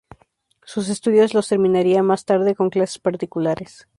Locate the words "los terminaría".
1.35-2.01